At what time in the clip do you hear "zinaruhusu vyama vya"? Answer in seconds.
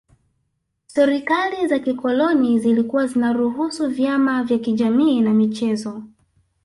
3.07-4.59